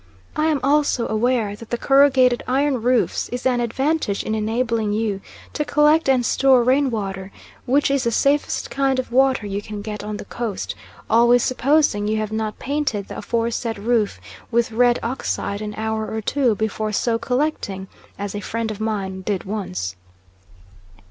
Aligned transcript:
I 0.35 0.47
am 0.47 0.59
also 0.63 1.07
aware 1.07 1.55
that 1.55 1.69
the 1.69 1.77
corrugated 1.77 2.41
iron 2.47 2.81
roof 2.81 3.29
is 3.31 3.45
an 3.45 3.59
advantage 3.59 4.23
in 4.23 4.33
enabling 4.33 4.93
you 4.93 5.21
to 5.53 5.63
collect 5.63 6.09
and 6.09 6.25
store 6.25 6.63
rain 6.63 6.89
water, 6.89 7.31
which 7.67 7.91
is 7.91 8.03
the 8.05 8.11
safest 8.11 8.71
kind 8.71 8.97
of 8.97 9.11
water 9.11 9.45
you 9.45 9.61
can 9.61 9.83
get 9.83 10.03
on 10.03 10.17
the 10.17 10.25
Coast, 10.25 10.73
always 11.07 11.43
supposing 11.43 12.07
you 12.07 12.17
have 12.17 12.31
not 12.31 12.57
painted 12.57 13.09
the 13.09 13.17
aforesaid 13.19 13.77
roof 13.77 14.19
with 14.49 14.71
red 14.71 14.97
oxide 15.03 15.61
an 15.61 15.75
hour 15.77 16.11
or 16.11 16.19
two 16.19 16.55
before 16.55 16.91
so 16.91 17.19
collecting, 17.19 17.87
as 18.17 18.33
a 18.33 18.39
friend 18.39 18.71
of 18.71 18.79
mine 18.79 19.21
did 19.21 19.43
once. 19.43 19.95